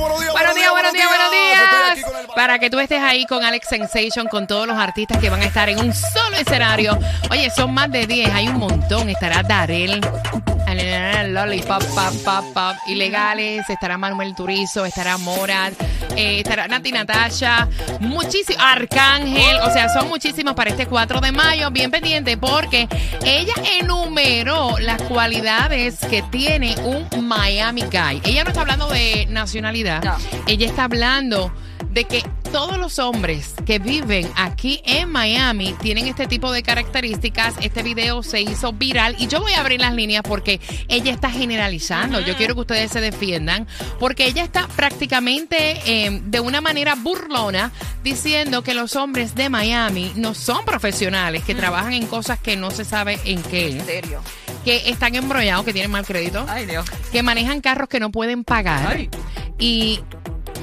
Buenos 0.00 0.20
días, 0.20 0.32
buenos 0.32 0.54
días, 0.54 0.70
buenos 0.72 0.92
días, 0.92 1.08
buenos 1.08 2.12
buenos 2.12 2.34
Para 2.34 2.58
que 2.58 2.68
tú 2.68 2.80
estés 2.80 3.00
ahí 3.00 3.26
con 3.26 3.44
Alex 3.44 3.68
Sensation, 3.68 4.26
con 4.26 4.46
todos 4.46 4.66
los 4.66 4.76
artistas 4.76 5.18
que 5.18 5.30
van 5.30 5.40
a 5.40 5.44
estar 5.44 5.68
en 5.68 5.78
un 5.78 5.92
solo 5.92 6.36
escenario. 6.36 6.98
Oye, 7.30 7.50
son 7.50 7.72
más 7.72 7.90
de 7.90 8.06
10, 8.06 8.34
hay 8.34 8.48
un 8.48 8.58
montón. 8.58 9.08
Estará 9.08 9.42
Darel, 9.42 10.00
Lollipop, 11.34 11.82
pop, 11.82 12.14
pop, 12.24 12.44
pop, 12.54 12.76
Ilegales, 12.86 13.68
estará 13.68 13.98
Manuel 13.98 14.34
Turizo, 14.34 14.84
estará 14.84 15.18
Morat, 15.18 15.74
eh, 16.16 16.38
estará 16.38 16.68
Nati 16.68 16.92
Natasha, 16.92 17.68
muchísimo, 18.00 18.62
Arcángel, 18.62 19.56
o 19.62 19.70
sea, 19.72 19.88
son 19.88 20.08
muchísimos 20.08 20.54
para 20.54 20.70
este 20.70 20.86
4 20.86 21.20
de 21.20 21.32
mayo. 21.32 21.70
Bien 21.70 21.90
pendiente 21.90 22.36
porque 22.36 22.88
ella 23.24 23.54
enumeró 23.80 24.78
las 24.78 25.02
cualidades 25.02 25.98
que 26.08 26.22
tiene 26.22 26.76
un 26.84 27.26
Miami 27.26 27.82
Guy. 27.82 28.22
Ella 28.24 28.44
no 28.44 28.50
está 28.50 28.62
hablando 28.62 28.88
de 28.88 29.26
nacionalidad, 29.28 29.83
No. 29.84 30.16
ella 30.46 30.66
está 30.66 30.84
hablando 30.84 31.52
de 31.90 32.04
que 32.04 32.24
todos 32.50 32.76
los 32.78 32.98
hombres 32.98 33.54
que 33.66 33.78
viven 33.78 34.28
aquí 34.36 34.80
en 34.84 35.10
Miami 35.10 35.74
tienen 35.80 36.06
este 36.06 36.26
tipo 36.26 36.50
de 36.52 36.62
características. 36.62 37.54
Este 37.60 37.82
video 37.82 38.22
se 38.22 38.40
hizo 38.42 38.72
viral 38.72 39.16
y 39.18 39.26
yo 39.26 39.40
voy 39.40 39.52
a 39.52 39.60
abrir 39.60 39.80
las 39.80 39.92
líneas 39.94 40.22
porque 40.26 40.60
ella 40.88 41.12
está 41.12 41.30
generalizando. 41.30 42.20
Yo 42.20 42.36
quiero 42.36 42.54
que 42.54 42.60
ustedes 42.62 42.90
se 42.90 43.00
defiendan 43.00 43.66
porque 43.98 44.26
ella 44.26 44.42
está 44.44 44.66
prácticamente 44.68 45.80
eh, 45.86 46.20
de 46.24 46.40
una 46.40 46.60
manera 46.60 46.94
burlona 46.94 47.70
diciendo 48.02 48.62
que 48.62 48.74
los 48.74 48.96
hombres 48.96 49.34
de 49.34 49.48
Miami 49.48 50.12
no 50.16 50.34
son 50.34 50.64
profesionales, 50.64 51.42
que 51.44 51.54
trabajan 51.54 51.92
en 51.92 52.06
cosas 52.06 52.38
que 52.38 52.56
no 52.56 52.70
se 52.70 52.84
sabe 52.84 53.18
en 53.24 53.42
qué, 53.42 53.68
¿En 53.70 53.84
serio? 53.86 54.20
que 54.64 54.88
están 54.90 55.14
embrollados, 55.14 55.64
que 55.64 55.72
tienen 55.72 55.90
mal 55.90 56.06
crédito 56.06 56.44
Ay, 56.48 56.66
Dios. 56.66 56.86
que 57.12 57.22
manejan 57.22 57.60
carros 57.60 57.88
que 57.88 58.00
no 58.00 58.10
pueden 58.10 58.44
pagar 58.44 58.96
Ay. 58.96 59.10
Y 59.58 60.00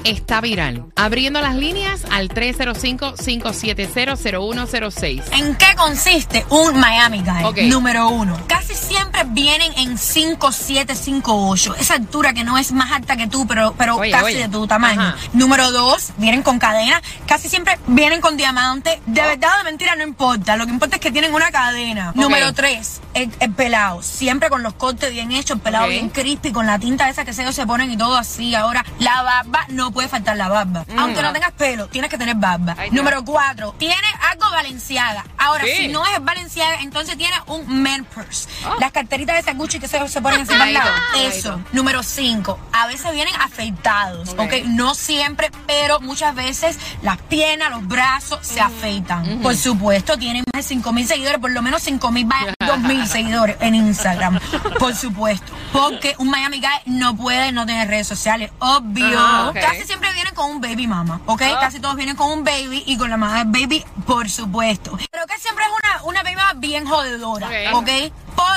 está 0.04 0.40
viral. 0.40 0.86
Abriendo 0.96 1.40
las 1.40 1.54
líneas 1.54 2.02
al 2.10 2.28
305-570-0106. 2.28 5.22
¿En 5.32 5.54
qué 5.56 5.74
consiste 5.76 6.44
un 6.50 6.78
Miami 6.78 7.22
Guy? 7.22 7.68
Número 7.68 8.08
uno. 8.08 8.38
Casi 8.46 8.74
siempre 8.74 9.22
vienen 9.26 9.72
en 9.76 9.96
5'7, 9.96 11.22
5'8. 11.22 11.76
Esa 11.78 11.94
altura 11.94 12.32
que 12.32 12.44
no 12.44 12.58
es 12.58 12.72
más 12.72 12.92
alta 12.92 13.16
que 13.16 13.26
tú, 13.26 13.46
pero, 13.46 13.74
pero 13.76 13.96
Oye, 13.96 14.10
casi 14.10 14.24
oye. 14.24 14.38
de 14.38 14.48
tu 14.48 14.66
tamaño. 14.66 15.00
Ajá. 15.00 15.16
Número 15.32 15.70
dos, 15.70 16.10
vienen 16.16 16.42
con 16.42 16.58
cadena. 16.58 17.00
Casi 17.26 17.48
siempre 17.48 17.78
vienen 17.86 18.20
con 18.20 18.36
diamante. 18.36 19.00
Oh. 19.00 19.12
De 19.12 19.22
verdad 19.22 19.50
o 19.54 19.58
de 19.58 19.64
mentira 19.64 19.96
no 19.96 20.04
importa. 20.04 20.56
Lo 20.56 20.66
que 20.66 20.72
importa 20.72 20.96
es 20.96 21.02
que 21.02 21.10
tienen 21.10 21.34
una 21.34 21.50
cadena. 21.50 22.12
Número 22.14 22.52
tres, 22.52 23.00
el, 23.14 23.30
el 23.40 23.52
pelado. 23.52 24.02
Siempre 24.02 24.48
con 24.50 24.62
los 24.62 24.74
cortes 24.74 25.10
bien 25.12 25.32
hechos, 25.32 25.56
el 25.56 25.62
pelado 25.62 25.88
bien 25.88 26.08
crispy, 26.08 26.52
con 26.52 26.66
la 26.66 26.78
tinta 26.78 27.08
esa 27.08 27.24
que 27.24 27.32
se 27.32 27.42
ellos 27.42 27.54
se 27.54 27.66
ponen 27.66 27.90
y 27.90 27.96
todo 27.96 28.16
así. 28.16 28.54
Ahora, 28.54 28.84
la 28.98 29.22
barba, 29.22 29.64
no 29.68 29.90
puede 29.90 30.08
faltar 30.08 30.36
la 30.36 30.48
barba. 30.48 30.84
Aunque 30.96 31.22
no 31.22 31.32
tengas 31.32 31.52
pelo, 31.52 31.88
tienes 31.88 32.10
que 32.10 32.18
tener 32.18 32.36
barba. 32.36 32.74
Mm. 32.74 32.78
Ay. 32.80 32.90
Número 32.92 33.24
cuatro, 33.24 33.74
tiene 33.78 33.96
algo 34.30 34.50
Valenciaga. 34.50 35.24
Ahora, 35.38 35.64
Sí. 35.64 35.72
si 35.76 35.88
no 35.88 36.04
es 36.06 36.22
Valenciaga, 36.24 36.76
entonces 36.80 37.16
tiene 37.16 37.34
un 37.46 37.82
man 37.82 38.04
purse. 38.04 38.48
Oh. 38.66 38.76
Las 38.80 38.92
carteritas 38.92 39.34
de 39.34 39.40
esa 39.40 39.52
Gucci 39.54 39.78
que 39.80 39.88
se, 39.88 40.06
se 40.08 40.22
ponen 40.22 40.40
encima 40.40 40.64
del 40.64 40.74
lado. 40.74 40.90
Eso. 41.18 41.60
Número 41.72 42.02
cinco, 42.02 42.58
a 42.72 42.86
veces 42.86 43.12
vienen 43.12 43.34
afeitados, 43.40 44.30
Ok. 44.38 44.52
No 44.66 44.94
siempre, 44.94 45.50
pero 45.66 46.00
muchas 46.00 46.34
veces 46.34 46.78
las 47.02 47.18
piernas, 47.18 47.70
los 47.70 47.86
brazos 47.86 48.38
se 48.42 48.60
afeitan. 48.60 49.40
Por 49.42 49.56
supuesto, 49.56 50.16
tienen 50.18 50.44
más 50.52 50.64
de 50.64 50.68
5 50.68 50.92
mil 50.92 51.06
seguidores, 51.06 51.38
por 51.40 51.50
lo 51.50 51.62
menos 51.62 51.82
5 51.82 52.10
mil, 52.10 52.28
2 52.60 52.78
mil 52.80 53.01
seguidores 53.06 53.56
en 53.60 53.74
Instagram. 53.74 54.38
Por 54.78 54.94
supuesto. 54.94 55.52
Porque 55.72 56.14
un 56.18 56.30
Miami 56.30 56.60
Guy 56.60 56.94
no 56.94 57.16
puede 57.16 57.52
no 57.52 57.66
tener 57.66 57.88
redes 57.88 58.06
sociales. 58.06 58.50
Obvio. 58.58 59.48
Ok. 59.48 59.54
Casi 59.60 59.84
siempre 59.84 60.12
vienen 60.12 60.34
con 60.34 60.50
un 60.50 60.60
baby 60.60 60.86
mama, 60.86 61.20
¿ok? 61.26 61.42
Ah. 61.42 61.58
Casi 61.60 61.80
todos 61.80 61.96
vienen 61.96 62.16
con 62.16 62.30
un 62.30 62.44
baby 62.44 62.82
y 62.86 62.96
con 62.96 63.10
la 63.10 63.16
mamá 63.16 63.44
del 63.44 63.48
baby, 63.48 63.84
por 64.06 64.28
supuesto. 64.28 64.98
Pero 65.10 65.26
que 65.26 65.38
siempre 65.38 65.64
es 65.64 65.70
una, 65.70 66.04
una 66.04 66.22
baby 66.22 66.36
mama 66.36 66.52
bien 66.56 66.86
jodedora, 66.86 67.48
Ok. 67.72 67.82
¿ok? 67.82 67.88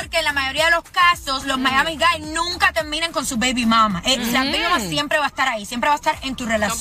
Porque 0.01 0.19
en 0.19 0.25
la 0.25 0.33
mayoría 0.33 0.65
de 0.65 0.71
los 0.71 0.83
casos, 0.83 1.45
los 1.45 1.57
Miami 1.59 1.97
Guys 1.97 2.25
nunca 2.27 2.71
terminan 2.73 3.11
con 3.11 3.25
su 3.25 3.37
baby 3.37 3.65
mama. 3.65 4.01
Eh, 4.05 4.17
La 4.31 4.43
baby 4.43 4.59
mama 4.63 4.79
siempre 4.79 5.17
va 5.19 5.25
a 5.25 5.27
estar 5.27 5.47
ahí, 5.47 5.65
siempre 5.65 5.89
va 5.89 5.95
a 5.95 5.97
estar 5.97 6.17
en 6.23 6.35
tu 6.35 6.45
relación. 6.45 6.79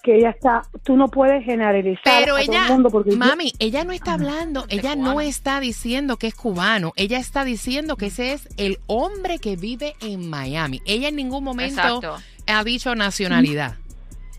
que 0.07 0.15
ella 0.15 0.29
está, 0.29 0.61
tú 0.83 0.95
no 0.95 1.09
puedes 1.09 1.43
generalizar 1.43 2.01
Pero 2.05 2.37
a 2.37 2.41
todo 2.45 2.55
el 2.55 2.71
mundo 2.71 2.89
porque 2.89 3.11
yo- 3.11 3.17
mami, 3.17 3.51
ella 3.59 3.83
no 3.83 3.91
está 3.91 4.13
hablando, 4.13 4.65
ella 4.69 4.95
no 4.95 5.19
está 5.19 5.59
diciendo 5.59 6.15
que 6.15 6.27
es 6.27 6.33
cubano, 6.33 6.93
ella 6.95 7.17
está 7.19 7.43
diciendo 7.43 7.97
que 7.97 8.05
ese 8.05 8.31
es 8.31 8.47
el 8.55 8.77
hombre 8.87 9.39
que 9.39 9.57
vive 9.57 9.95
en 9.99 10.29
Miami. 10.29 10.81
Ella 10.85 11.09
en 11.09 11.17
ningún 11.17 11.43
momento 11.43 11.81
Exacto. 11.81 12.15
ha 12.47 12.63
dicho 12.63 12.95
nacionalidad. 12.95 13.75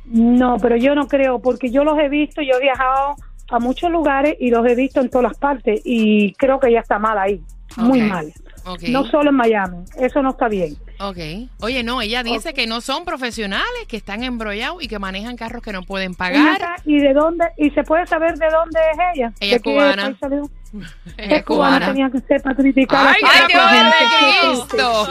no, 0.07 0.57
pero 0.57 0.77
yo 0.77 0.95
no 0.95 1.07
creo 1.07 1.39
porque 1.39 1.71
yo 1.71 1.85
los 1.85 1.99
he 1.99 2.09
visto, 2.09 2.41
yo 2.41 2.55
he 2.57 2.63
viajado 2.63 3.17
a 3.51 3.59
muchos 3.59 3.91
lugares 3.91 4.37
y 4.41 4.49
los 4.51 4.67
he 4.67 4.75
visto 4.75 5.01
en 5.03 5.11
todas 5.11 5.25
las 5.33 5.39
partes 5.39 5.83
y 5.85 6.33
creo 6.35 6.59
que 6.59 6.69
ella 6.69 6.81
está 6.81 6.99
mal 6.99 7.19
ahí, 7.19 7.43
muy 7.77 8.01
mal. 8.01 8.33
Ok. 8.65 8.83
No 8.89 9.05
solo 9.05 9.31
en 9.31 9.37
Miami, 9.37 9.85
eso 9.99 10.23
no 10.23 10.31
está 10.31 10.49
bien. 10.49 10.77
Ok. 11.01 11.19
Oye, 11.61 11.83
no, 11.83 12.03
ella 12.03 12.23
dice 12.23 12.53
que 12.55 12.67
no 12.67 12.81
son 12.81 13.05
profesionales, 13.05 13.67
que 13.87 13.97
están 13.97 14.25
embrollados 14.25 14.83
y 14.83 14.89
que 14.89 14.99
manejan 14.99 15.37
carros 15.37 15.63
que 15.63 15.73
no 15.73 15.83
pueden 15.83 16.15
pagar. 16.15 16.61
¿Y 16.85 16.99
de 16.99 17.13
dónde? 17.13 17.47
¿Y 17.57 17.71
se 17.71 17.83
puede 17.85 18.07
saber 18.07 18.37
de 18.37 18.47
dónde 18.51 18.81
es 18.93 18.99
ella? 19.15 19.33
Ella 19.41 19.51
¿De 19.51 19.57
es 19.57 19.63
cubana. 19.63 20.19
Ella 21.17 21.37
es 21.37 21.45
cubana, 21.45 21.79
cubana. 21.79 21.87
tenía 21.87 22.11
que 22.11 22.21
ser 22.21 22.43
para 22.43 22.55
criticar 22.57 23.07
a 23.07 23.11
¡Ay, 23.11 23.17
su 23.21 23.27
Dios 23.27 23.37
propia 23.53 23.83
mío 23.83 23.93
gente. 23.99 24.47
Cristo! 24.47 25.09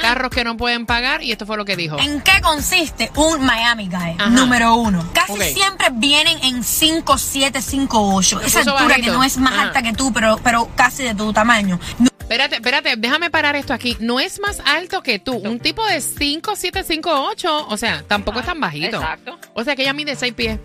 carros 0.00 0.30
que 0.30 0.44
no 0.44 0.56
pueden 0.56 0.86
pagar 0.86 1.22
y 1.22 1.32
esto 1.32 1.46
fue 1.46 1.56
lo 1.56 1.64
que 1.64 1.76
dijo. 1.76 1.98
¿En 1.98 2.20
qué 2.20 2.40
consiste 2.42 3.10
un 3.16 3.44
Miami 3.44 3.86
Guy? 3.88 4.16
Ajá. 4.18 4.28
Número 4.30 4.74
uno. 4.74 5.08
Casi 5.12 5.32
Ok. 5.32 5.42
siempre 5.42 5.88
vienen 5.92 6.38
en 6.44 6.62
5, 6.64 7.18
7, 7.18 7.60
5, 7.62 8.14
8. 8.14 8.40
Esa 8.42 8.58
altura 8.60 8.84
bajito. 8.84 9.06
que 9.06 9.10
no 9.12 9.24
es 9.24 9.36
más 9.38 9.52
Ajá. 9.52 9.62
alta 9.62 9.82
que 9.82 9.92
tú, 9.92 10.12
pero, 10.12 10.38
pero 10.42 10.68
casi 10.76 11.02
de 11.04 11.14
tu 11.14 11.32
tamaño. 11.32 11.78
Nu- 11.98 12.08
Espérate, 12.20 12.56
espérate, 12.56 12.94
déjame 12.98 13.30
parar 13.30 13.56
esto 13.56 13.72
aquí. 13.72 13.96
No 14.00 14.20
es 14.20 14.38
más 14.38 14.60
alto 14.66 15.02
que 15.02 15.18
tú. 15.18 15.32
Un 15.38 15.60
tipo 15.60 15.82
de 15.86 16.02
5, 16.02 16.56
7, 16.56 16.84
5, 16.86 17.10
8. 17.30 17.68
O 17.68 17.76
sea, 17.78 18.02
tampoco 18.06 18.40
es 18.40 18.44
tan 18.46 18.60
bajito. 18.60 18.98
Exacto. 18.98 19.38
O 19.54 19.64
sea 19.64 19.74
que 19.74 19.80
ella 19.82 19.94
mide 19.94 20.14
6 20.14 20.34
pies. 20.34 20.58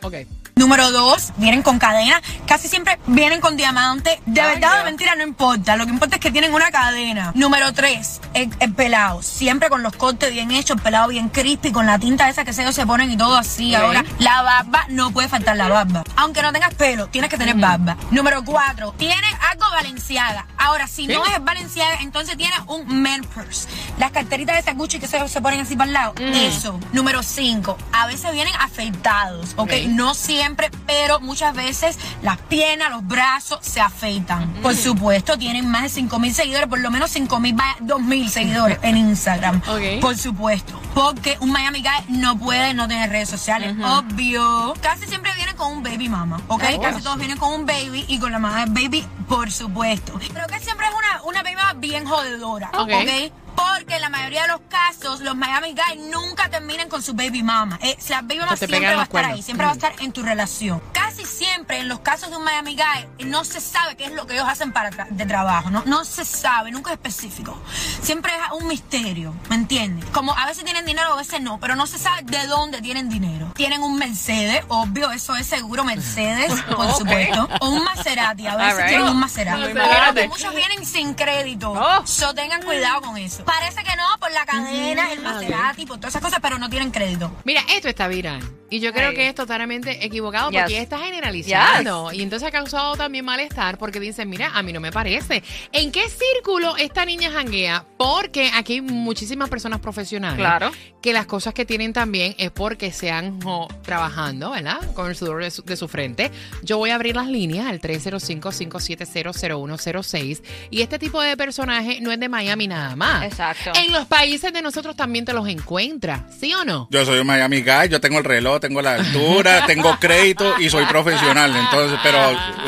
Ok. 0.00 0.14
Número 0.56 0.90
dos, 0.90 1.32
vienen 1.36 1.62
con 1.62 1.78
cadena. 1.78 2.20
Casi 2.46 2.68
siempre 2.68 2.98
vienen 3.06 3.40
con 3.40 3.56
diamante. 3.56 4.20
De 4.26 4.40
Ay, 4.40 4.54
verdad 4.54 4.74
o 4.74 4.78
de 4.78 4.84
mentira, 4.84 5.14
no 5.16 5.22
importa. 5.22 5.76
Lo 5.76 5.84
que 5.84 5.92
importa 5.92 6.16
es 6.16 6.20
que 6.20 6.30
tienen 6.30 6.54
una 6.54 6.70
cadena. 6.70 7.32
Número 7.34 7.72
tres, 7.72 8.20
el, 8.34 8.50
el 8.60 8.72
pelado. 8.72 9.22
Siempre 9.22 9.68
con 9.68 9.82
los 9.82 9.94
cortes 9.96 10.32
bien 10.32 10.50
hechos, 10.50 10.76
el 10.76 10.82
pelado 10.82 11.08
bien 11.08 11.28
crispy, 11.28 11.72
con 11.72 11.86
la 11.86 11.98
tinta 11.98 12.28
esa 12.28 12.44
que 12.44 12.52
se 12.52 12.62
ellos 12.62 12.74
se 12.74 12.86
ponen 12.86 13.10
y 13.10 13.16
todo 13.16 13.36
así. 13.36 13.74
Ahora, 13.74 14.04
la 14.18 14.42
barba, 14.42 14.86
no 14.88 15.10
puede 15.10 15.28
faltar 15.28 15.56
la 15.56 15.68
barba. 15.68 16.04
Aunque 16.16 16.40
no 16.40 16.52
tengas 16.52 16.74
pelo, 16.74 17.08
tienes 17.08 17.30
que 17.30 17.36
tener 17.36 17.56
barba. 17.56 17.96
Número 18.10 18.44
cuatro, 18.44 18.94
tiene 18.96 19.26
algo 19.50 19.64
Valenciaga. 19.72 20.46
Ahora, 20.56 20.86
si 20.86 21.06
no 21.06 21.24
es 21.26 21.44
Valenciaga, 21.44 21.98
entonces 22.00 22.36
tiene 22.36 22.54
un 22.68 23.02
man 23.02 23.22
purse. 23.34 23.68
Las 23.98 24.12
carteritas 24.12 24.54
de 24.54 24.60
esa 24.60 24.72
Gucci 24.72 24.98
que 24.98 25.08
se, 25.08 25.28
se 25.28 25.40
ponen 25.42 25.60
así 25.60 25.76
para 25.76 25.88
el 25.88 25.92
lado. 25.92 26.14
Eso. 26.18 26.80
Número 26.92 27.22
cinco, 27.22 27.76
a 27.92 28.06
veces 28.06 28.32
vienen 28.32 28.54
afeitados, 28.58 29.50
¿ok? 29.56 29.64
Ok. 29.64 29.72
No 29.88 30.14
siempre, 30.14 30.43
pero 30.86 31.20
muchas 31.20 31.54
veces 31.54 31.98
las 32.22 32.38
piernas, 32.38 32.90
los 32.90 33.06
brazos 33.06 33.58
se 33.62 33.80
afeitan. 33.80 34.52
Por 34.62 34.74
supuesto, 34.76 35.36
tienen 35.38 35.68
más 35.68 35.82
de 35.84 35.88
5 35.88 36.18
mil 36.18 36.34
seguidores, 36.34 36.68
por 36.68 36.78
lo 36.80 36.90
menos 36.90 37.10
5 37.10 37.40
mil, 37.40 37.56
2 37.80 38.00
mil 38.02 38.28
seguidores 38.30 38.78
en 38.82 38.96
Instagram. 38.96 39.60
Por 40.00 40.16
supuesto. 40.16 40.80
Porque 40.94 41.36
un 41.40 41.50
Miami 41.50 41.82
Guy 41.82 42.16
no 42.18 42.38
puede 42.38 42.74
no 42.74 42.86
tener 42.88 43.10
redes 43.10 43.28
sociales. 43.28 43.74
Obvio. 43.82 44.74
Casi 44.80 45.06
siempre 45.06 45.32
vienen 45.36 45.56
con 45.56 45.72
un 45.72 45.82
baby 45.82 46.08
mama, 46.08 46.40
¿ok? 46.48 46.62
Ah, 46.64 46.78
Casi 46.80 47.02
todos 47.02 47.18
vienen 47.18 47.38
con 47.38 47.52
un 47.52 47.66
baby 47.66 48.04
y 48.08 48.18
con 48.18 48.30
la 48.32 48.38
mamá 48.38 48.64
del 48.64 48.70
baby, 48.70 49.04
por 49.28 49.50
supuesto. 49.50 50.18
Pero 50.32 50.46
que 50.46 50.60
siempre 50.60 50.86
es 50.86 50.92
una, 50.94 51.22
una 51.22 51.42
baby 51.42 51.56
mama 51.56 51.72
bien 51.74 52.06
jodedora, 52.06 52.70
Ok. 52.74 52.90
¿ok? 52.90 53.32
Porque 53.54 53.96
en 53.96 54.00
la 54.00 54.08
mayoría 54.08 54.42
de 54.42 54.48
los 54.48 54.60
casos, 54.68 55.20
los 55.20 55.36
Miami 55.36 55.74
Guys 55.74 56.00
nunca 56.10 56.48
terminan 56.48 56.88
con 56.88 57.02
su 57.02 57.14
baby 57.14 57.42
mama. 57.42 57.78
Eh, 57.82 57.96
la 58.08 58.22
baby 58.22 58.38
mama 58.40 58.56
siempre 58.56 58.94
va 58.94 59.00
a 59.00 59.04
estar 59.04 59.24
ahí, 59.24 59.42
siempre 59.42 59.66
va 59.66 59.72
a 59.72 59.74
estar 59.74 59.92
en 60.00 60.12
tu 60.12 60.22
relación. 60.22 60.80
Casi 61.16 61.26
siempre 61.26 61.78
en 61.78 61.86
los 61.88 62.00
casos 62.00 62.30
de 62.30 62.36
un 62.36 62.42
Miami 62.42 62.74
Guy 62.76 63.26
no 63.26 63.44
se 63.44 63.60
sabe 63.60 63.96
qué 63.96 64.06
es 64.06 64.12
lo 64.12 64.26
que 64.26 64.34
ellos 64.34 64.48
hacen 64.48 64.72
para 64.72 64.90
tra- 64.90 65.06
de 65.08 65.24
trabajo, 65.26 65.70
¿no? 65.70 65.84
No 65.86 66.04
se 66.04 66.24
sabe, 66.24 66.72
nunca 66.72 66.90
es 66.90 66.94
específico. 66.94 67.56
Siempre 68.02 68.32
es 68.32 68.60
un 68.60 68.66
misterio, 68.66 69.32
¿me 69.48 69.54
entiendes? 69.54 70.04
Como 70.10 70.36
a 70.36 70.44
veces 70.46 70.64
tienen 70.64 70.84
dinero, 70.84 71.12
a 71.12 71.16
veces 71.16 71.40
no, 71.40 71.60
pero 71.60 71.76
no 71.76 71.86
se 71.86 71.98
sabe 71.98 72.22
de 72.24 72.46
dónde 72.48 72.82
tienen 72.82 73.08
dinero. 73.08 73.52
Tienen 73.54 73.82
un 73.84 73.96
Mercedes, 73.96 74.64
obvio, 74.66 75.12
eso 75.12 75.36
es 75.36 75.46
seguro 75.46 75.84
Mercedes, 75.84 76.52
por 76.74 76.90
supuesto. 76.92 77.48
O 77.60 77.68
un 77.70 77.84
Maserati, 77.84 78.48
a 78.48 78.56
veces 78.56 78.86
tienen 78.86 79.06
un 79.06 79.16
Maserati. 79.20 79.72
Pero 80.14 80.28
muchos 80.28 80.52
vienen 80.52 80.84
sin 80.84 81.14
crédito. 81.14 81.70
Oh. 81.72 82.04
So 82.04 82.34
tengan 82.34 82.60
cuidado 82.62 83.02
con 83.02 83.16
eso. 83.18 83.44
Parece 83.44 83.84
que 83.84 83.94
no, 83.94 84.04
por 84.18 84.32
la 84.32 84.44
cadena, 84.46 85.12
el 85.12 85.20
Maserati, 85.20 85.86
por 85.86 85.98
todas 85.98 86.10
esas 86.12 86.22
cosas, 86.22 86.40
pero 86.42 86.58
no 86.58 86.68
tienen 86.68 86.90
crédito. 86.90 87.30
Mira, 87.44 87.62
esto 87.68 87.88
está 87.88 88.08
viral. 88.08 88.42
Y 88.70 88.80
yo 88.80 88.92
creo 88.92 89.10
Ay. 89.10 89.14
que 89.14 89.28
es 89.28 89.34
totalmente 89.36 90.04
equivocado 90.04 90.50
Yes. 90.50 90.60
porque 90.62 90.72
ella 90.74 90.82
generalizando. 91.04 92.12
Y 92.12 92.22
entonces 92.22 92.48
ha 92.48 92.50
causado 92.50 92.96
también 92.96 93.24
malestar 93.24 93.78
porque 93.78 94.00
dicen, 94.00 94.28
mira, 94.28 94.50
a 94.54 94.62
mí 94.62 94.72
no 94.72 94.80
me 94.80 94.90
parece. 94.92 95.42
¿En 95.72 95.92
qué 95.92 96.08
círculo 96.08 96.76
esta 96.76 97.04
niña 97.04 97.30
janguea? 97.30 97.84
Porque 97.96 98.50
aquí 98.54 98.74
hay 98.74 98.80
muchísimas 98.80 99.48
personas 99.48 99.80
profesionales. 99.80 100.38
Claro. 100.38 100.70
Que 101.00 101.12
las 101.12 101.26
cosas 101.26 101.54
que 101.54 101.66
tienen 101.66 101.92
también 101.92 102.34
es 102.38 102.50
porque 102.50 102.90
se 102.92 103.10
han 103.10 103.40
trabajando, 103.82 104.52
¿verdad? 104.52 104.78
Con 104.94 105.08
el 105.08 105.16
sudor 105.16 105.42
de 105.42 105.50
su, 105.50 105.62
de 105.62 105.76
su 105.76 105.88
frente. 105.88 106.30
Yo 106.62 106.78
voy 106.78 106.90
a 106.90 106.94
abrir 106.94 107.16
las 107.16 107.26
líneas 107.28 107.66
al 107.66 107.80
305-570-0106. 107.80 110.42
Y 110.70 110.82
este 110.82 110.98
tipo 110.98 111.20
de 111.20 111.36
personaje 111.36 111.98
no 112.00 112.10
es 112.10 112.18
de 112.18 112.28
Miami 112.28 112.68
nada 112.68 112.96
más. 112.96 113.24
Exacto. 113.24 113.72
En 113.74 113.92
los 113.92 114.06
países 114.06 114.52
de 114.52 114.62
nosotros 114.62 114.96
también 114.96 115.24
te 115.24 115.32
los 115.32 115.48
encuentras, 115.48 116.22
¿sí 116.38 116.52
o 116.54 116.64
no? 116.64 116.88
Yo 116.90 117.04
soy 117.04 117.18
un 117.18 117.26
Miami 117.26 117.62
Guy, 117.62 117.88
yo 117.90 118.00
tengo 118.00 118.18
el 118.18 118.24
reloj, 118.24 118.60
tengo 118.60 118.80
la 118.82 118.94
altura, 118.94 119.64
tengo 119.66 119.98
crédito 119.98 120.54
y 120.58 120.70
soy 120.70 120.83
profesional. 120.88 121.54
Entonces, 121.54 121.98
pero 122.02 122.18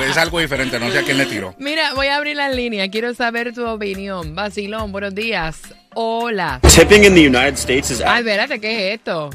es 0.03 0.17
algo 0.17 0.39
diferente, 0.39 0.79
no 0.79 0.91
sé 0.91 0.99
a 0.99 1.03
quién 1.03 1.19
le 1.19 1.27
tiro. 1.27 1.55
Mira, 1.59 1.95
voy 1.95 2.09
a 2.09 2.17
abrir 2.17 2.37
la 2.37 2.49
línea. 2.51 2.89
Quiero 2.91 3.15
saber 3.15 3.53
tu 3.55 3.67
opinión. 3.67 4.35
Basilón, 4.35 4.93
buenos 4.93 5.15
días. 5.15 5.63
Hola. 5.95 6.61
Tipping 6.63 7.05
in 7.05 7.15
the 7.15 7.27
United 7.27 7.55
States 7.55 7.91
is 7.91 8.01
Ay, 8.01 8.21
espérate, 8.21 8.61
¿qué 8.61 8.93
es 8.93 8.95
esto? 8.99 9.31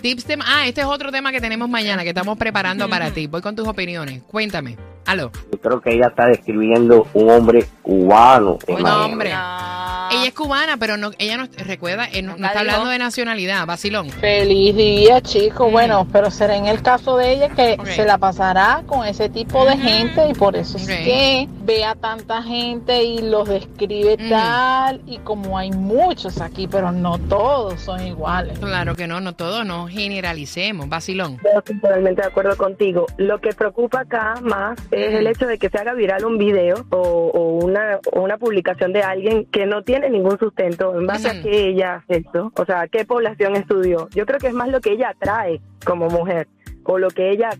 Tips 0.00 0.26
de... 0.26 0.38
Ah, 0.44 0.66
este 0.66 0.82
es 0.82 0.86
otro 0.86 1.10
tema 1.10 1.32
que 1.32 1.40
tenemos 1.40 1.68
mañana, 1.68 2.02
que 2.02 2.10
estamos 2.10 2.36
preparando 2.38 2.88
para 2.88 3.10
ti. 3.10 3.26
Voy 3.26 3.40
con 3.40 3.56
tus 3.56 3.66
opiniones. 3.66 4.22
Cuéntame. 4.24 4.76
Aló. 5.06 5.30
Yo 5.52 5.58
creo 5.60 5.80
que 5.80 5.94
ella 5.94 6.08
está 6.08 6.26
describiendo 6.26 7.06
un 7.14 7.30
hombre 7.30 7.64
cubano. 7.82 8.58
Miami. 8.68 9.12
hombre. 9.12 9.32
No. 9.32 9.75
Ella 10.10 10.26
es 10.28 10.34
cubana, 10.34 10.76
pero 10.76 10.96
no, 10.96 11.10
ella 11.18 11.36
no 11.36 11.46
recuerda, 11.64 12.08
eh, 12.12 12.22
no, 12.22 12.34
está 12.36 12.60
hablando 12.60 12.88
de 12.90 12.98
nacionalidad. 12.98 13.66
Basilón. 13.66 14.10
Feliz 14.10 14.76
día, 14.76 15.20
chicos. 15.20 15.70
Bueno, 15.70 16.06
pero 16.12 16.30
será 16.30 16.56
en 16.56 16.66
el 16.66 16.82
caso 16.82 17.16
de 17.16 17.32
ella 17.32 17.48
que 17.48 17.76
se 17.94 18.04
la 18.04 18.18
pasará 18.18 18.82
con 18.86 19.06
ese 19.06 19.28
tipo 19.28 19.64
de 19.64 19.76
gente 19.76 20.28
y 20.28 20.34
por 20.34 20.56
eso 20.56 20.76
Ok. 20.78 20.88
es 20.88 20.98
que 20.98 21.48
ve 21.64 21.84
a 21.84 21.94
tanta 21.94 22.42
gente 22.42 23.02
y 23.02 23.18
los 23.22 23.48
describe 23.48 24.16
tal 24.28 25.00
y 25.06 25.18
como 25.18 25.58
hay 25.58 25.70
muchos 25.72 26.40
aquí, 26.40 26.68
pero 26.68 26.92
no 26.92 27.18
todos 27.18 27.80
son 27.80 28.06
iguales. 28.06 28.58
Claro 28.58 28.94
que 28.94 29.06
no, 29.06 29.20
no 29.20 29.34
todo, 29.34 29.64
no 29.64 29.88
generalicemos. 29.88 30.88
Basilón. 30.88 31.38
Yo 31.42 31.58
estoy 31.58 31.80
totalmente 31.80 32.22
de 32.22 32.28
acuerdo 32.28 32.56
contigo. 32.56 33.06
Lo 33.16 33.40
que 33.40 33.52
preocupa 33.52 34.00
acá 34.00 34.34
más 34.42 34.78
es 34.90 35.14
el 35.14 35.26
hecho 35.26 35.46
de 35.46 35.58
que 35.58 35.68
se 35.68 35.78
haga 35.78 35.94
viral 35.94 36.24
un 36.24 36.38
video 36.38 36.84
o, 36.90 36.96
o 36.98 37.64
una, 37.64 37.98
o 38.12 38.20
una 38.20 38.36
publicación 38.38 38.92
de 38.92 39.02
alguien 39.02 39.46
que 39.46 39.66
no 39.66 39.82
tiene 39.82 39.95
ningún 40.10 40.38
sustento 40.38 40.98
en 40.98 41.06
base 41.06 41.28
Ujú. 41.28 41.38
a 41.38 41.42
qué 41.42 41.68
ella 41.68 41.94
hace 41.96 42.18
esto, 42.18 42.52
o 42.56 42.64
sea, 42.64 42.86
qué 42.88 43.04
población 43.04 43.56
estudió. 43.56 44.08
Yo 44.14 44.26
creo 44.26 44.38
que 44.38 44.48
es 44.48 44.54
más 44.54 44.68
lo 44.68 44.80
que 44.80 44.92
ella 44.92 45.10
atrae 45.10 45.60
como 45.84 46.08
mujer 46.08 46.48
o 46.84 46.98
lo 46.98 47.08
que 47.10 47.30
ella 47.30 47.50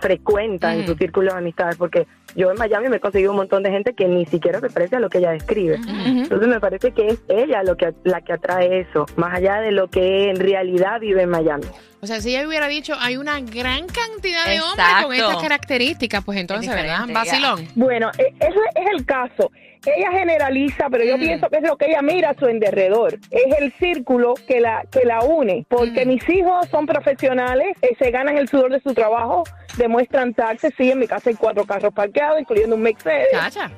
frecuenta 0.00 0.72
en 0.74 0.80
Ujú. 0.80 0.92
su 0.92 0.94
círculo 0.96 1.32
de 1.32 1.38
amistades, 1.38 1.76
porque 1.76 2.06
yo 2.34 2.50
en 2.50 2.56
Miami 2.56 2.88
me 2.88 2.96
he 2.96 3.00
conseguido 3.00 3.32
un 3.32 3.36
montón 3.38 3.62
de 3.62 3.70
gente 3.70 3.92
que 3.92 4.06
ni 4.06 4.24
siquiera 4.26 4.60
se 4.60 4.70
parece 4.70 4.96
a 4.96 5.00
lo 5.00 5.10
que 5.10 5.18
ella 5.18 5.32
describe. 5.32 5.74
Entonces 5.76 6.48
me 6.48 6.60
parece 6.60 6.92
que 6.92 7.08
es 7.08 7.22
ella 7.28 7.62
lo 7.62 7.76
que 7.76 7.92
la 8.04 8.20
que 8.22 8.32
atrae 8.32 8.80
eso, 8.80 9.04
más 9.16 9.34
allá 9.34 9.60
de 9.60 9.72
lo 9.72 9.88
que 9.88 10.30
en 10.30 10.36
realidad 10.36 11.00
vive 11.00 11.22
en 11.22 11.28
Miami. 11.30 11.66
O 12.02 12.06
sea, 12.06 12.20
si 12.20 12.34
ella 12.34 12.48
hubiera 12.48 12.66
dicho, 12.68 12.94
hay 12.98 13.18
una 13.18 13.40
gran 13.40 13.86
cantidad 13.88 14.46
de 14.46 14.60
hombres 14.60 14.86
con 15.02 15.12
Exacto. 15.12 15.12
estas 15.12 15.42
características, 15.42 16.24
pues 16.24 16.38
entonces, 16.38 16.70
¿verdad? 16.74 17.06
Basilón. 17.12 17.66
Bueno, 17.74 18.10
e- 18.16 18.32
ese 18.40 18.58
es 18.76 18.86
el 18.96 19.04
caso. 19.04 19.50
Ella 19.86 20.10
generaliza, 20.12 20.88
pero 20.90 21.04
yo 21.04 21.16
Mm. 21.16 21.20
pienso 21.20 21.48
que 21.48 21.56
es 21.58 21.62
lo 21.62 21.76
que 21.76 21.86
ella 21.86 22.02
mira 22.02 22.30
a 22.30 22.34
su 22.34 22.46
derredor. 22.46 23.14
Es 23.30 23.58
el 23.60 23.72
círculo 23.78 24.34
que 24.46 24.60
la 24.60 24.84
que 24.90 25.04
la 25.04 25.20
une, 25.24 25.64
porque 25.68 26.04
Mm. 26.04 26.08
mis 26.08 26.28
hijos 26.28 26.68
son 26.68 26.86
profesionales, 26.86 27.76
eh, 27.82 27.96
se 27.98 28.10
ganan 28.10 28.36
el 28.36 28.48
sudor 28.48 28.72
de 28.72 28.80
su 28.80 28.92
trabajo, 28.94 29.44
demuestran 29.78 30.34
taxes. 30.34 30.72
Sí, 30.76 30.90
en 30.90 30.98
mi 30.98 31.06
casa 31.06 31.30
hay 31.30 31.36
cuatro 31.36 31.64
carros 31.64 31.92
parqueados, 31.94 32.40
incluyendo 32.40 32.76
un 32.76 32.82
Mercedes. 32.82 33.28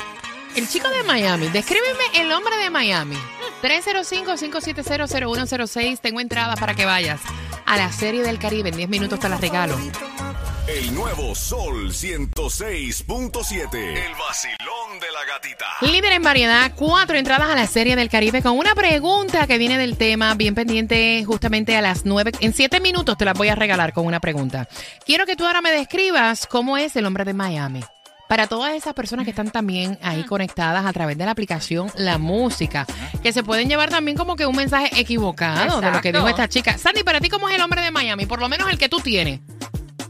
el 0.56 0.66
chico 0.68 0.88
de 0.88 1.02
Miami? 1.02 1.48
Descríbeme 1.48 2.04
el 2.14 2.32
hombre 2.32 2.56
de 2.56 2.70
Miami. 2.70 3.18
305-5700106. 3.62 6.00
Tengo 6.00 6.20
entrada 6.20 6.56
para 6.56 6.72
que 6.74 6.86
vayas 6.86 7.20
a 7.66 7.76
la 7.76 7.92
serie 7.92 8.22
del 8.22 8.38
Caribe. 8.38 8.70
En 8.70 8.76
10 8.76 8.88
minutos 8.88 9.20
te 9.20 9.28
la 9.28 9.36
regalo. 9.36 9.76
El 10.66 10.94
nuevo 10.94 11.34
Sol 11.34 11.90
106.7. 11.90 13.74
El 13.74 14.14
vacilón 14.14 14.79
gatita. 15.34 15.66
Líder 15.82 16.12
en 16.12 16.22
variedad, 16.22 16.72
cuatro 16.74 17.16
entradas 17.16 17.48
a 17.50 17.54
la 17.54 17.66
Serie 17.66 17.96
del 17.96 18.08
Caribe 18.08 18.42
con 18.42 18.58
una 18.58 18.74
pregunta 18.74 19.46
que 19.46 19.58
viene 19.58 19.78
del 19.78 19.96
tema, 19.96 20.34
bien 20.34 20.54
pendiente 20.54 21.22
justamente 21.24 21.76
a 21.76 21.80
las 21.80 22.04
nueve. 22.04 22.32
En 22.40 22.52
siete 22.52 22.80
minutos 22.80 23.16
te 23.16 23.24
las 23.24 23.34
voy 23.34 23.48
a 23.48 23.54
regalar 23.54 23.92
con 23.92 24.06
una 24.06 24.20
pregunta. 24.20 24.68
Quiero 25.06 25.26
que 25.26 25.36
tú 25.36 25.46
ahora 25.46 25.60
me 25.60 25.70
describas 25.70 26.46
cómo 26.46 26.76
es 26.76 26.96
el 26.96 27.06
hombre 27.06 27.24
de 27.24 27.34
Miami. 27.34 27.80
Para 28.28 28.46
todas 28.46 28.74
esas 28.74 28.94
personas 28.94 29.24
que 29.24 29.30
están 29.30 29.50
también 29.50 29.98
ahí 30.02 30.22
conectadas 30.22 30.86
a 30.86 30.92
través 30.92 31.18
de 31.18 31.24
la 31.24 31.32
aplicación 31.32 31.90
La 31.96 32.16
Música, 32.18 32.86
que 33.24 33.32
se 33.32 33.42
pueden 33.42 33.68
llevar 33.68 33.90
también 33.90 34.16
como 34.16 34.36
que 34.36 34.46
un 34.46 34.54
mensaje 34.54 34.88
equivocado 35.00 35.80
de 35.80 35.90
lo 35.90 36.00
que 36.00 36.12
dijo 36.12 36.28
esta 36.28 36.48
chica. 36.48 36.78
Sandy, 36.78 37.02
para 37.02 37.20
ti, 37.20 37.28
¿cómo 37.28 37.48
es 37.48 37.56
el 37.56 37.60
hombre 37.62 37.80
de 37.82 37.90
Miami? 37.90 38.26
Por 38.26 38.38
lo 38.40 38.48
menos 38.48 38.70
el 38.70 38.78
que 38.78 38.88
tú 38.88 39.00
tienes. 39.00 39.40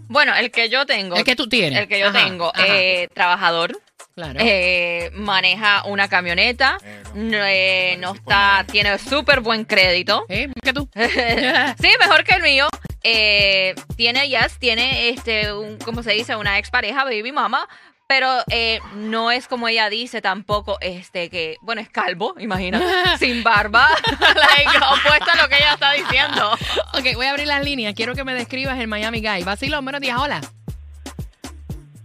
Bueno, 0.09 0.35
el 0.35 0.51
que 0.51 0.69
yo 0.69 0.85
tengo. 0.87 1.17
El 1.17 1.25
que 1.25 1.35
tú 1.37 1.49
tienes. 1.49 1.79
El 1.79 1.89
que 1.89 1.99
yo 1.99 2.09
Ajá, 2.09 2.25
tengo. 2.25 2.53
ajá. 2.55 2.67
eh, 2.69 3.09
trabajor. 3.15 3.81
Claro. 4.21 4.41
eh, 4.43 5.11
maneja 5.15 5.85
una 5.87 6.09
camioneta. 6.09 6.79
no, 7.15 7.39
eh, 7.45 7.97
no 7.99 8.15
está. 8.15 8.65
Tiene 8.71 8.99
súper 8.99 9.41
buen 9.41 9.65
crédito. 9.65 10.25
¿Eh? 10.29 10.49
¿Qué 10.63 10.73
tú? 10.73 10.89
sí, 10.95 11.89
mejor 11.99 12.25
que 12.25 12.35
el 12.35 12.43
mío. 12.43 12.69
Eh, 13.03 13.75
tiene, 13.97 14.29
yes, 14.29 14.59
tiene 14.59 15.09
este, 15.09 15.53
un, 15.53 15.79
¿cómo 15.79 16.03
se 16.03 16.13
dice? 16.13 16.37
Una 16.37 16.59
expareja, 16.59 17.05
baby 17.05 17.33
mama. 17.33 17.67
Pero 18.07 18.29
eh, 18.51 18.81
no 18.97 19.31
es 19.31 19.47
como 19.47 19.69
ella 19.69 19.89
dice 19.89 20.21
tampoco, 20.21 20.79
este, 20.81 21.31
que, 21.31 21.59
bueno, 21.63 21.81
es 21.81 21.89
calvo, 21.89 22.35
imagina, 22.41 22.81
sin 23.21 23.45
barba, 23.45 23.87
like, 24.19 24.79
opuesto 24.79 25.31
a 25.33 25.41
lo 25.41 25.49
que 25.49 25.55
ella 25.55 25.75
está 25.75 25.93
diciendo. 25.93 26.51
Ok, 26.95 27.15
voy 27.15 27.27
a 27.27 27.31
abrir 27.31 27.47
las 27.47 27.65
líneas. 27.65 27.95
Quiero 27.95 28.17
que 28.17 28.25
me 28.25 28.35
describas 28.35 28.81
el 28.81 28.89
Miami 28.89 29.21
Guy. 29.21 29.45
Vacilón, 29.45 29.85
buenos 29.85 30.01
días, 30.01 30.19
hola. 30.19 30.41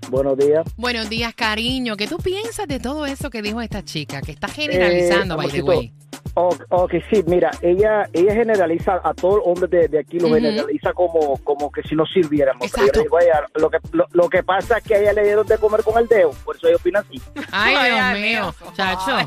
Buenos 0.10 0.38
días. 0.38 0.66
Buenos 0.78 1.10
días, 1.10 1.34
cariño. 1.34 1.98
¿Qué 1.98 2.08
tú 2.08 2.18
piensas 2.18 2.68
de 2.68 2.80
todo 2.80 3.06
eso 3.06 3.30
que 3.30 3.42
dijo 3.42 3.62
esta 3.62 3.84
chica? 3.84 4.22
Que 4.22 4.32
está 4.32 4.48
generalizando, 4.48 5.36
Eh, 5.36 5.38
by 5.38 5.50
the 5.52 5.62
way. 5.62 5.94
Ok, 6.38 6.64
ok, 6.70 6.94
sí, 7.10 7.24
mira, 7.28 7.50
ella 7.62 8.04
ella 8.12 8.34
generaliza 8.34 9.00
a 9.04 9.14
todo 9.14 9.42
hombre 9.44 9.68
de, 9.68 9.88
de 9.88 10.00
aquí, 10.00 10.20
lo 10.20 10.34
generaliza 10.34 10.92
como, 10.94 11.38
como 11.44 11.72
que 11.72 11.82
si 11.84 11.96
no 11.96 12.06
sirviéramos. 12.06 12.70
Pero 12.72 12.88
yo 12.88 12.92
le 12.94 13.02
digo 13.04 13.18
a 13.18 13.24
ella, 13.24 13.44
lo, 13.56 13.70
que, 13.70 13.78
lo, 13.94 14.06
lo 14.12 14.30
que 14.30 14.44
pasa 14.44 14.78
es 14.80 14.84
que 14.84 14.96
a 14.96 15.00
ella 15.00 15.14
le 15.14 15.24
dieron 15.24 15.48
de 15.48 15.58
comer 15.58 15.82
con 15.84 15.98
el 15.98 16.08
dedo, 16.10 16.32
por 16.44 16.58
eso 16.58 16.68
ella 16.68 16.76
opina 16.76 17.00
así. 17.00 17.22
Ay, 17.52 17.76
Dios 17.92 18.20
mío, 18.22 18.56
chacho. 18.76 19.18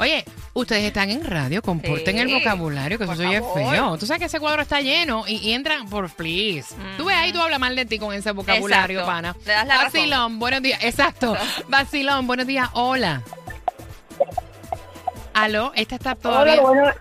Oye, 0.00 0.24
ustedes 0.54 0.84
están 0.84 1.10
en 1.10 1.24
radio, 1.24 1.60
comporten 1.62 2.18
el 2.18 2.32
vocabulario, 2.32 2.98
que 2.98 3.04
eso 3.04 3.14
se 3.16 3.26
oye 3.26 3.42
feo. 3.54 3.96
Tú 3.98 4.06
sabes 4.06 4.20
que 4.20 4.26
ese 4.26 4.40
cuadro 4.40 4.62
está 4.62 4.80
lleno 4.80 5.24
y, 5.26 5.36
y 5.36 5.52
entran 5.52 5.88
por 5.88 6.10
please. 6.10 6.74
Tú 6.96 7.06
ves 7.06 7.16
ahí, 7.16 7.32
tú 7.32 7.40
hablas 7.40 7.58
mal 7.60 7.76
de 7.76 7.84
ti 7.86 7.98
con 7.98 8.14
ese 8.14 8.32
vocabulario, 8.32 9.00
Exacto. 9.00 9.12
pana. 9.12 9.36
Le 9.46 9.52
das 9.52 9.66
la 9.66 9.74
razón. 9.74 9.92
Vacilón, 9.92 10.38
buenos 10.38 10.62
días. 10.62 10.82
Exacto. 10.84 11.36
Vacilón, 11.68 12.26
buenos 12.26 12.46
días. 12.46 12.68
Hola. 12.72 13.22
Aló, 15.32 15.72
esta 15.76 15.94
está 15.94 16.14
todavía. 16.16 16.60
Hola, 16.60 16.96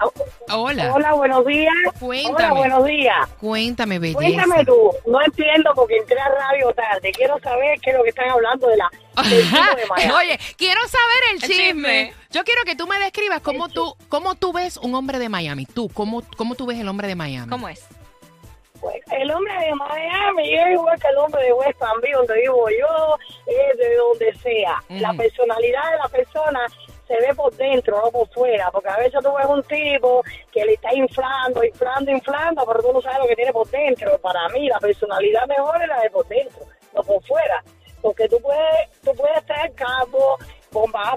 Hola. 0.52 0.94
Hola, 0.94 1.14
buenos 1.14 1.46
días. 1.46 1.74
Cuéntame. 2.00 2.36
Hola, 2.36 2.54
buenos 2.54 2.86
días. 2.86 3.28
Cuéntame, 3.40 4.00
belleza. 4.00 4.18
Cuéntame 4.20 4.66
tú, 4.66 4.92
no 5.08 5.22
entiendo 5.22 5.72
porque 5.76 5.98
entré 5.98 6.20
a 6.20 6.30
radio 6.30 6.72
tarde. 6.74 7.12
Quiero 7.12 7.40
saber 7.40 7.80
qué 7.82 7.90
es 7.90 7.98
lo 7.98 8.04
que 8.04 8.10
están 8.10 8.30
hablando 8.30 8.68
de 8.68 8.78
la 8.78 8.90
del 9.24 9.52
de 9.52 9.86
Miami. 9.90 10.14
Oye, 10.14 10.40
quiero 10.58 10.80
saber 10.82 11.24
el 11.32 11.36
El 11.36 11.42
chisme. 11.42 11.64
chisme. 11.66 12.14
Yo 12.32 12.44
quiero 12.44 12.62
que 12.66 12.76
tú 12.76 12.86
me 12.88 13.00
describas 13.00 13.42
cómo 13.42 13.68
tú, 13.68 13.96
cómo 14.10 14.36
tú 14.36 14.54
ves 14.54 14.78
un 14.78 14.94
hombre 14.96 15.18
de 15.20 15.28
Miami. 15.30 15.66
Tú, 15.66 15.90
cómo, 15.94 16.22
cómo 16.38 16.54
tú 16.56 16.66
ves 16.68 16.80
el 16.80 16.88
hombre 16.88 17.08
de 17.08 17.16
Miami. 17.16 17.50
¿Cómo 17.50 17.68
es? 17.68 17.86
Pues, 18.80 18.96
el 19.12 19.30
hombre 19.32 19.54
de 19.60 19.76
Miami 19.76 20.54
es 20.56 20.72
igual 20.72 20.98
que 21.02 21.08
el 21.10 21.18
hombre 21.18 21.44
de 21.44 21.52
West 21.52 21.78
Palm 21.80 22.00
Beach, 22.00 22.14
donde 22.16 22.40
vivo 22.40 22.66
yo, 22.70 23.18
es 23.46 23.78
de 23.78 23.96
donde 23.96 24.34
sea. 24.42 24.82
La 24.90 25.10
Ujú. 25.10 25.18
personalidad 25.18 25.92
de 25.92 25.98
la 25.98 26.08
persona 26.08 26.60
se 27.10 27.16
ve 27.16 27.34
por 27.34 27.52
dentro, 27.56 28.00
no 28.00 28.12
por 28.12 28.30
fuera, 28.30 28.70
porque 28.72 28.88
a 28.88 28.98
veces 28.98 29.20
tú 29.24 29.34
ves 29.36 29.48
un 29.48 29.64
tipo 29.64 30.24
que 30.52 30.64
le 30.64 30.74
está 30.74 30.94
inflando, 30.94 31.64
inflando, 31.64 32.12
inflando, 32.12 32.64
pero 32.68 32.84
tú 32.84 32.94
no 32.94 33.02
sabes 33.02 33.20
lo 33.20 33.28
que 33.28 33.36
tiene 33.36 33.52
por 33.52 33.68
dentro. 33.68 34.16
Para 34.20 34.48
mí, 34.50 34.68
la 34.68 34.80
personalidad 34.80 35.48
mejor 35.48 35.82
es 35.82 35.88
la 35.88 36.02
de 36.02 36.10
por 36.12 36.28
dentro, 36.28 36.60
no 36.94 37.04
por 37.04 37.24
fuera. 37.24 37.64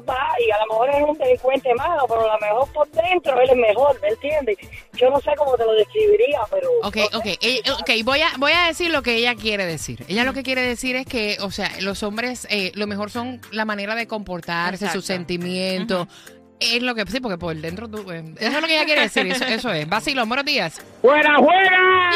Barba, 0.04 0.34
y 0.46 0.50
a 0.50 0.58
lo 0.58 0.66
mejor 0.66 0.90
es 0.90 1.08
un 1.08 1.18
delincuente 1.18 1.74
malo, 1.74 2.04
pero 2.08 2.30
a 2.30 2.34
lo 2.34 2.40
mejor 2.40 2.72
por 2.72 2.90
dentro 2.90 3.40
él 3.40 3.50
es 3.50 3.56
mejor, 3.56 4.00
¿me 4.00 4.08
entiendes? 4.08 4.58
Yo 4.94 5.10
no 5.10 5.20
sé 5.20 5.30
cómo 5.36 5.56
te 5.56 5.64
lo 5.64 5.72
describiría, 5.72 6.40
pero... 6.50 6.68
Ok, 6.82 6.96
ok, 7.12 7.26
eh, 7.40 7.62
ok, 7.80 7.90
voy 8.04 8.20
a, 8.20 8.28
voy 8.38 8.52
a 8.52 8.66
decir 8.66 8.90
lo 8.90 9.02
que 9.02 9.16
ella 9.16 9.34
quiere 9.34 9.66
decir. 9.66 10.04
Ella 10.08 10.24
lo 10.24 10.32
que 10.32 10.42
quiere 10.42 10.62
decir 10.62 10.96
es 10.96 11.06
que, 11.06 11.36
o 11.40 11.50
sea, 11.50 11.70
los 11.80 12.02
hombres, 12.02 12.46
eh, 12.50 12.72
lo 12.74 12.86
mejor 12.86 13.10
son 13.10 13.40
la 13.50 13.64
manera 13.64 13.94
de 13.94 14.06
comportarse, 14.06 14.88
sus 14.90 15.04
sentimientos. 15.04 16.08
Es 16.60 16.80
lo 16.80 16.94
que, 16.94 17.04
sí, 17.06 17.18
porque 17.18 17.38
por 17.38 17.56
dentro 17.56 17.88
tú, 17.88 18.08
eh, 18.12 18.22
eso 18.38 18.56
es 18.56 18.60
lo 18.60 18.68
que 18.68 18.74
ella 18.76 18.84
quiere 18.84 19.00
decir, 19.02 19.26
eso, 19.26 19.44
eso 19.44 19.72
es. 19.72 19.88
Vacilón, 19.88 20.28
buenos 20.28 20.46
días. 20.46 20.80
¡Fuera, 21.00 21.36
fuera! 21.38 22.10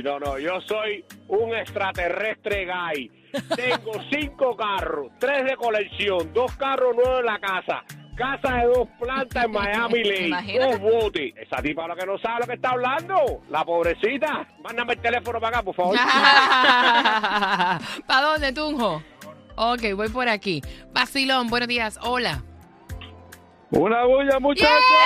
No, 0.00 0.02
mami, 0.02 0.02
no, 0.02 0.18
no. 0.20 0.38
Yo 0.38 0.60
soy 0.62 1.04
un 1.28 1.54
extraterrestre 1.54 2.64
gay. 2.66 3.10
Tengo 3.56 3.92
cinco 4.10 4.56
carros, 4.56 5.10
tres 5.18 5.44
de 5.44 5.56
colección, 5.56 6.32
dos 6.32 6.54
carros 6.56 6.94
nuevos 6.94 7.20
en 7.20 7.26
la 7.26 7.38
casa. 7.38 7.82
Casa 8.14 8.56
de 8.56 8.66
dos 8.66 8.88
plantas 9.00 9.44
en 9.44 9.52
Miami 9.52 10.04
Lake, 10.04 10.58
dos 10.58 10.78
botes. 10.80 11.32
Esa 11.36 11.62
tipa 11.62 11.86
lo 11.88 11.96
que 11.96 12.06
no 12.06 12.18
sabe 12.18 12.40
lo 12.40 12.46
que 12.46 12.54
está 12.54 12.70
hablando. 12.70 13.42
La 13.48 13.64
pobrecita. 13.64 14.46
Mándame 14.62 14.94
el 14.94 15.00
teléfono 15.00 15.40
para 15.40 15.58
acá, 15.58 15.64
por 15.64 15.74
favor. 15.74 15.96
¿Para 18.06 18.26
dónde, 18.26 18.52
Tunjo? 18.52 19.02
Ok, 19.56 19.82
voy 19.94 20.08
por 20.08 20.28
aquí. 20.28 20.62
Vacilón, 20.92 21.48
buenos 21.48 21.68
días. 21.68 21.98
Hola. 22.02 22.42
Una 23.70 24.04
bulla, 24.04 24.38
muchachos. 24.38 24.68
¿Cómo 24.68 24.98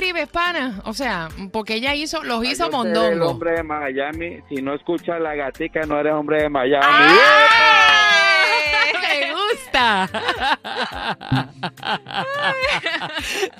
describes, 0.00 0.28
pana? 0.28 0.80
O 0.84 0.94
sea, 0.94 1.28
porque 1.52 1.74
ella 1.74 1.94
hizo, 1.94 2.22
los 2.24 2.42
hizo 2.44 2.70
Yo 2.70 2.82
seré 2.82 2.88
El 2.94 3.12
mondongo. 3.16 3.30
hombre 3.32 3.52
de 3.52 3.62
Miami, 3.62 4.38
si 4.48 4.56
no 4.62 4.74
escuchas 4.74 5.20
la 5.20 5.34
gatica, 5.34 5.82
no 5.82 6.00
eres 6.00 6.14
hombre 6.14 6.42
de 6.42 6.48
Miami. 6.48 6.86
Me 9.02 9.32
gusta. 9.32 10.08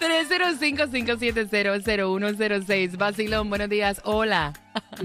305-570-0106. 0.01 2.97
Vacilón, 2.97 3.49
buenos 3.51 3.69
días. 3.69 4.01
Hola. 4.05 4.53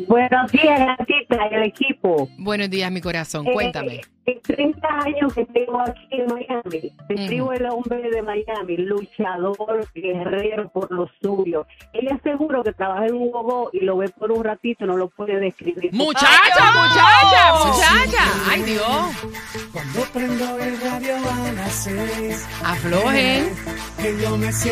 Buenos 0.07 0.51
días, 0.51 0.79
gatita, 0.97 1.47
el 1.47 1.63
equipo. 1.63 2.27
Buenos 2.37 2.69
días, 2.69 2.91
mi 2.91 3.01
corazón. 3.01 3.47
Eh, 3.47 3.53
Cuéntame. 3.53 4.01
En 4.25 4.41
30 4.41 4.87
años 4.87 5.33
que 5.35 5.45
tengo 5.45 5.79
aquí 5.81 6.07
en 6.09 6.25
Miami, 6.25 6.91
describo 7.07 7.53
el 7.53 7.65
hombre 7.67 8.09
de 8.09 8.23
Miami, 8.23 8.77
luchador, 8.77 9.87
guerrero 9.93 10.67
por 10.69 10.91
lo 10.91 11.07
suyo. 11.21 11.67
Ella 11.93 12.19
seguro 12.23 12.63
que 12.63 12.73
trabaja 12.73 13.05
en 13.05 13.13
un 13.13 13.29
gogo 13.29 13.69
y 13.71 13.81
lo 13.81 13.97
ve 13.97 14.09
por 14.09 14.31
un 14.31 14.43
ratito, 14.43 14.87
no 14.87 14.97
lo 14.97 15.09
puede 15.09 15.39
describir. 15.39 15.93
Muchacha, 15.93 16.27
¡Ay, 16.27 16.71
muchacha, 16.81 17.49
no! 17.51 17.65
muchacha. 17.65 18.23
Ay, 18.49 18.61
Dios. 18.63 19.71
Cuando 19.71 20.01
prendo 20.11 20.59
el 20.59 20.81
radio 20.81 21.15
a 21.17 21.51
las 21.51 21.73
seis. 21.83 22.47
Aflojen. 22.63 23.49
Que 24.01 24.21
yo 24.21 24.37
me 24.37 24.51
siento 24.51 24.55